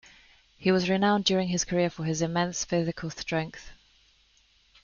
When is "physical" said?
2.65-3.11